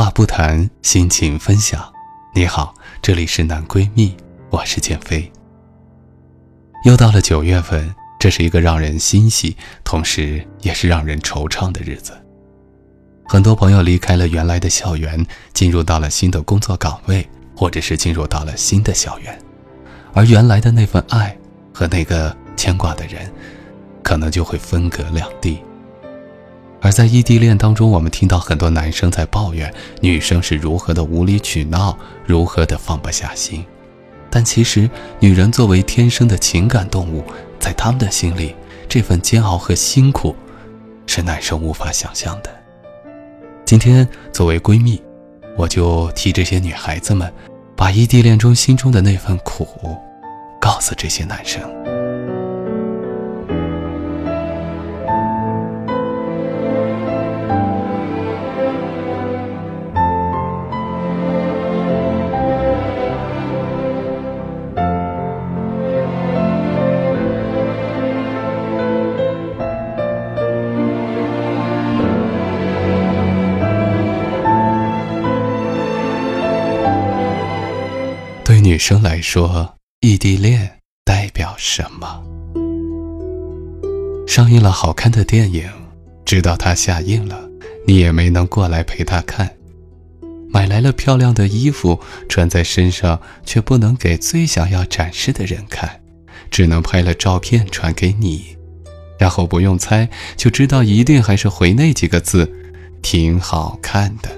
[0.00, 1.92] 话不谈，心情分享。
[2.34, 4.16] 你好，这里是男闺蜜，
[4.48, 5.30] 我是建飞。
[6.86, 12.14] 又到了九月份，这是一个让人欣喜，同时也是让人惆怅的日子。
[13.26, 19.38] 很多朋友离开了原来的校园，进入到了新的工作岗位，或者是进入到了新的校园，
[20.14, 21.36] 而原来的那份爱
[21.74, 23.30] 和那个牵挂的人，
[24.02, 25.62] 可能就会分隔两地。
[26.80, 33.64] 而在异地恋当中，我们听到很多男生在抱怨女生是如何的无理取闹，如何的放不下心。
[34.30, 37.22] 但其实，女人作为天生的情感动物，
[37.58, 38.54] 在他们的心里，
[38.88, 40.34] 这份煎熬和辛苦，
[41.06, 42.50] 是男生无法想象的。
[43.66, 45.02] 今天作为闺蜜，
[45.56, 47.30] 我就替这些女孩子们，
[47.76, 49.66] 把异地恋中心中的那份苦，
[50.60, 51.60] 告诉这些男生。
[78.70, 82.22] 女生来说，异地恋代表什么？
[84.28, 85.68] 上映了好看的电影，
[86.24, 87.50] 知道它下映了，
[87.84, 89.48] 你也没能过来陪他看；
[90.52, 96.00] 买来了漂亮的衣服，穿在身上却不能给最想要展示的人看，
[96.48, 98.56] 只能拍了照片传给你，
[99.18, 102.48] 然后不用猜就知道一定还是回那几个字：
[103.02, 104.30] 挺好看的。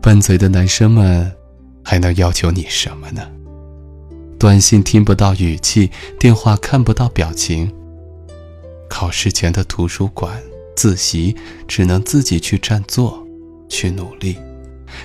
[0.00, 1.32] 笨嘴的男生们。
[1.82, 3.28] 还能要求你什么呢？
[4.38, 7.72] 短信听不到语气，电话看不到表情。
[8.88, 10.42] 考试前的图书馆
[10.76, 11.36] 自习，
[11.68, 13.24] 只能自己去占座，
[13.68, 14.36] 去努力。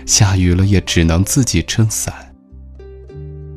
[0.05, 2.33] 下雨了也只能自己撑伞。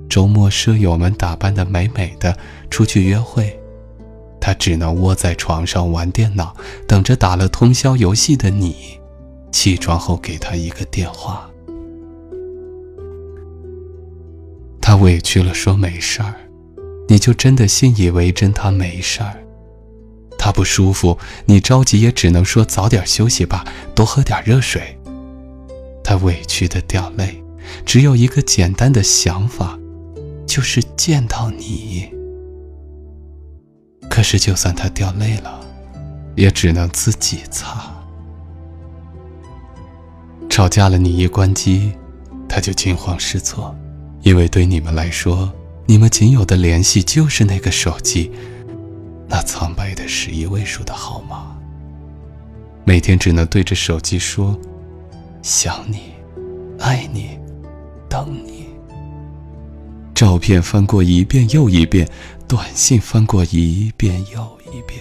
[0.08, 2.36] 周末舍友们打扮的美美的
[2.70, 3.58] 出去约会，
[4.40, 6.54] 他只能窝在床上玩电脑，
[6.86, 8.98] 等着打了通宵游戏的你，
[9.50, 11.48] 起床后给他一个电话。
[15.00, 16.34] 委屈了，说没事儿，
[17.08, 19.36] 你就真的信以为真，他没事儿。
[20.38, 24.98] 他不舒服，你着急也只能说早点休息吧，多喝点热水。
[26.04, 27.42] 他委屈的掉泪，
[27.84, 29.78] 只有一个简单的想法，
[30.46, 32.10] 就是见到你。
[34.08, 35.60] 可是就算他掉泪了，
[36.36, 37.90] 也只能自己擦。
[40.48, 41.92] 吵架了，你一关机，
[42.48, 43.74] 他就惊慌失措。
[44.22, 45.52] 因为对你们来说，
[45.86, 48.30] 你们仅有的联系就是那个手机，
[49.28, 51.56] 那苍白的十一位数的号码。
[52.84, 54.58] 每天只能对着手机说
[55.42, 56.12] ：“想你，
[56.78, 57.38] 爱你，
[58.08, 58.66] 等你。”
[60.14, 62.08] 照片翻过一遍又一遍，
[62.46, 65.00] 短信翻过一遍又一遍，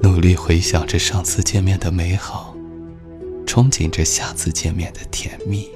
[0.00, 2.56] 努力回想着上次见面的美好，
[3.46, 5.68] 憧憬着下次见面的甜蜜。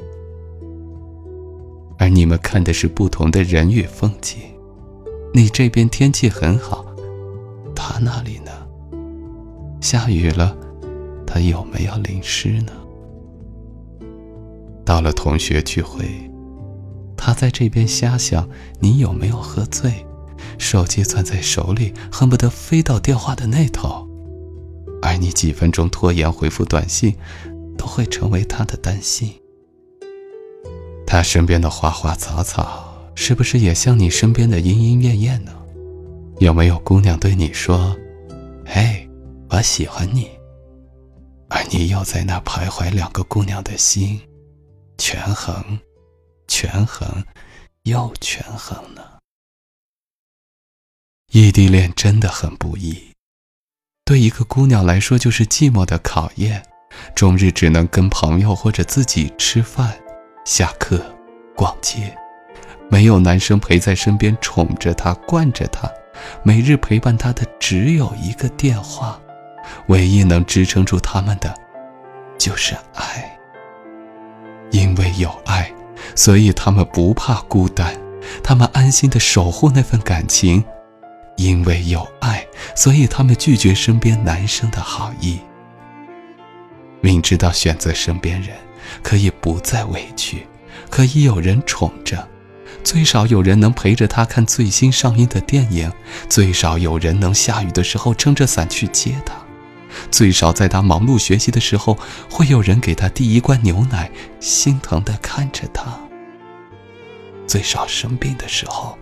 [1.99, 4.39] 而你们看的是不同的人与风景，
[5.33, 6.85] 你这边天气很好，
[7.75, 8.53] 他那里呢？
[9.81, 10.57] 下雨了，
[11.27, 12.73] 他有没有淋湿呢？
[14.85, 16.05] 到了同学聚会，
[17.17, 18.49] 他在这边瞎想，
[18.81, 20.07] 你有没有喝醉？
[20.59, 24.07] 手机攥在手里，恨不得飞到电话的那头，
[25.03, 27.17] 而你几分钟拖延回复短信，
[27.77, 29.33] 都会成为他的担心。
[31.17, 35.53] 他身边的花花草草，是不是也像你身边的莺莺燕燕呢？
[36.41, 37.97] 有没有姑娘对你说
[38.67, 39.09] ：“嘿，
[39.49, 40.29] 我喜欢你。”
[41.49, 44.21] 而你又在那徘徊两个姑娘的心，
[44.99, 45.79] 权衡，
[46.49, 47.25] 权衡，
[47.85, 49.01] 又权衡呢？
[51.33, 53.13] 异地恋真的很不易，
[54.05, 56.63] 对一个姑娘来说就是寂寞的考验，
[57.15, 59.99] 终日只能跟朋友或者自己吃饭。
[60.47, 61.05] 下课，
[61.57, 62.17] 逛街，
[62.89, 65.91] 没有男生陪在身边宠着她、惯着她，
[66.45, 69.21] 每日陪伴她的只有一个电话，
[69.89, 71.53] 唯一能支撑住他们的，
[72.39, 73.37] 就是爱。
[74.71, 75.69] 因为有爱，
[76.15, 77.93] 所以他们不怕孤单，
[78.41, 80.65] 他们安心的守护那份感情。
[81.37, 82.47] 因为有爱，
[82.77, 85.41] 所以他们拒绝身边男生的好意。
[87.01, 88.57] 明知道选择身边人，
[89.03, 90.47] 可以不再委屈，
[90.91, 92.29] 可以有人宠着，
[92.85, 95.93] 最少有人能陪着他看最新上映的电影，
[96.29, 99.35] 最少有人能下雨的时候撑着伞去接他，
[100.11, 101.99] 最少在他忙碌学习的时候，
[102.31, 104.11] 会有人给他递一罐牛奶，
[104.41, 105.99] 心疼的看着他。
[107.47, 108.99] 最少生病的时候。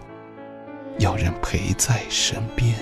[1.01, 2.73] 有人陪在身边，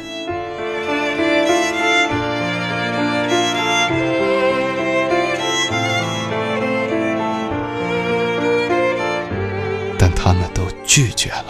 [10.25, 11.47] 他们都拒绝了，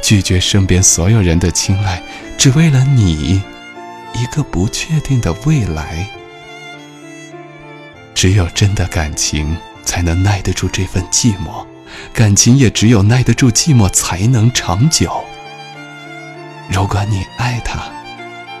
[0.00, 2.00] 拒绝身边所有人的青睐，
[2.38, 3.42] 只为了你
[4.14, 6.08] 一个不确定的未来。
[8.14, 11.66] 只有真的感情，才能耐得住这份寂寞；
[12.12, 15.24] 感情也只有耐得住寂寞，才能长久。
[16.70, 17.90] 如果你爱他，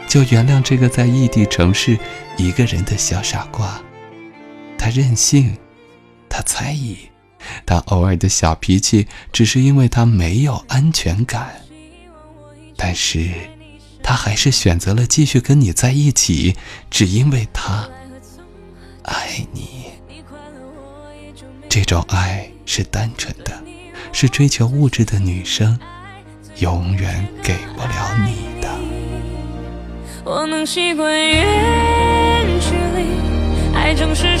[0.08, 1.96] 就原谅这个在异地城市
[2.36, 3.80] 一个人的小傻瓜。
[4.76, 5.56] 他任性，
[6.28, 6.98] 他猜疑，
[7.64, 11.62] 他偶尔的小脾气，只是因为他没有安全感。
[12.76, 13.28] 但是，
[14.02, 16.56] 他还是选择了继续跟你在一起，
[16.90, 17.88] 只因为他
[19.02, 19.86] 爱你。
[21.68, 23.52] 这种爱是单纯的，
[24.12, 25.78] 是追求物质的女生。
[26.60, 28.78] 永远给不了你的。
[30.24, 34.38] 我能习惯远距离，爱总是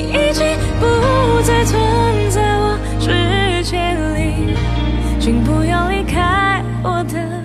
[0.00, 0.46] 你已经
[0.78, 4.54] 不再存在我世界里。
[5.18, 7.42] 请不要离开我的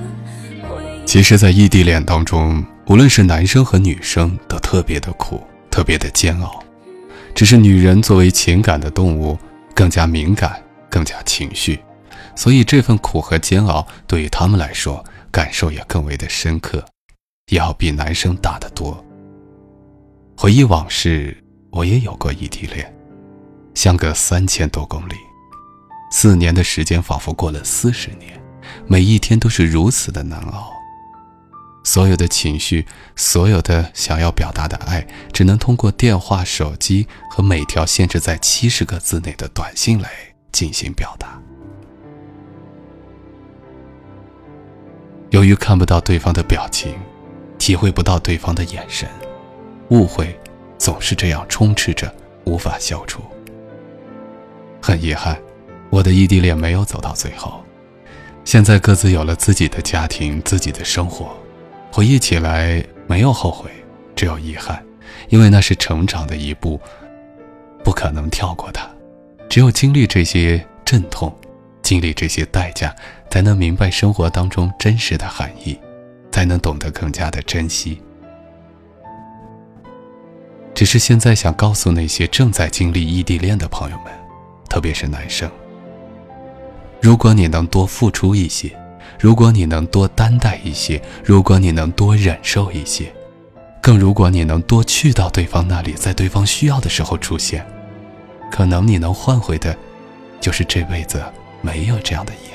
[0.69, 5.41] 回忆其实，在异地恋当中，无论是男生和女生，都特别的苦，
[5.71, 6.63] 特别的煎熬。
[7.33, 9.35] 只是女人作为情感的动物，
[9.73, 10.61] 更加敏感，
[10.91, 11.79] 更加情绪，
[12.35, 16.85] 所以这份苦和煎熬对于他们来说，感受也更为的深刻，
[17.51, 19.03] 要比男生大得多。
[20.37, 21.42] 回忆往事，
[21.73, 22.95] 我也有过异地恋，
[23.73, 25.15] 相隔三千多公里。
[26.11, 28.39] 四年的时间仿佛过了四十年，
[28.85, 30.71] 每一天都是如此的难熬。
[31.83, 32.85] 所有的情绪，
[33.15, 40.11] 所有的想要表达的爱，只能通过电话、手机和每条限制在七十个字内的短信来
[40.51, 41.41] 进行表达。
[45.31, 46.93] 由于看不到对方的表情，
[47.57, 49.09] 体会不到对方的眼神，
[49.89, 50.39] 误会
[50.83, 52.13] 总是这样充斥着，
[52.43, 53.21] 无法消除。
[54.81, 55.39] 很遗憾。
[55.89, 57.63] 我的异地恋没有走到最后，
[58.43, 61.31] 现在各自有了自己的家庭、自己的生活，
[61.89, 63.71] 回忆起来没有后悔，
[64.13, 64.83] 只有遗憾，
[65.29, 66.77] 因为那是成长的一步，
[67.81, 68.85] 不可能跳过它。
[69.47, 71.33] 只有经历这些阵痛，
[71.81, 72.93] 经历这些代价，
[73.29, 75.79] 才能明白生活当中真实的含义，
[76.29, 78.01] 才能懂得更加的珍惜。
[80.83, 84.07] 只是现在想告诉那些正在经历异地恋的朋友们，
[84.67, 85.49] 特别是男生。
[86.99, 88.69] 如果你能多付出一些，
[89.17, 93.09] 如果你能多担待一些，如果你能多忍受一些，
[93.81, 97.65] 更如果你能多去到对方那里，在对方需要的时候出现，
[98.51, 99.73] 可能你能换回的，
[100.41, 101.23] 就是这辈子
[101.61, 102.52] 没有这样的遗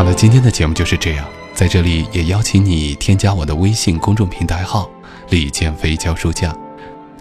[0.00, 4.90] 好了，今天的节目就是这样，在这里也邀请你添加我的微信公众平台号
[5.28, 6.58] “李建飞教书匠”。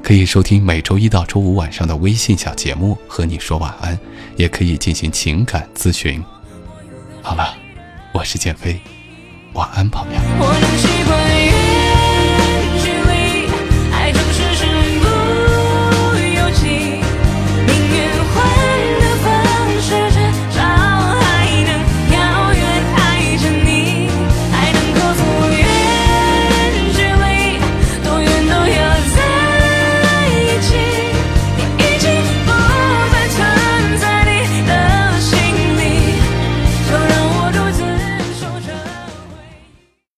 [0.01, 3.99] 可以收听每周一到周五晚上的微信小节目，和你说晚安，
[4.37, 6.23] 也可以进行情感咨询。
[7.21, 7.53] 好了，
[8.13, 8.79] 我是建飞，
[9.51, 11.48] 晚安，朋友。